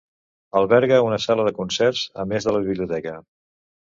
[0.59, 3.13] Alberga una sala de concerts, a més de la biblioteca.